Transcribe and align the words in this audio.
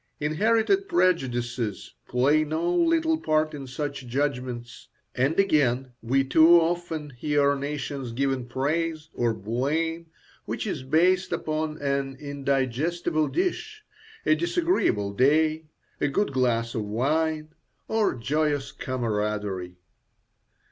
Inherited 0.19 0.89
prejudices 0.89 1.93
play 2.07 2.43
no 2.43 2.73
little 2.73 3.19
part 3.19 3.53
in 3.53 3.67
such 3.67 4.07
judgments; 4.07 4.87
and, 5.13 5.39
again, 5.39 5.91
we 6.01 6.23
too 6.23 6.59
often 6.59 7.11
hear 7.11 7.55
nations 7.55 8.11
given 8.11 8.47
praise 8.47 9.09
or 9.13 9.31
blame 9.31 10.07
which 10.45 10.65
is 10.65 10.81
based 10.81 11.31
upon 11.31 11.77
an 11.83 12.17
indigestible 12.19 13.27
dish, 13.27 13.83
a 14.25 14.33
disagreeable 14.33 15.13
day, 15.13 15.65
a 15.99 16.07
good 16.07 16.33
glass 16.33 16.73
of 16.73 16.81
wine, 16.83 17.49
or 17.87 18.15
joyous 18.15 18.71
camaraderie. 18.71 19.77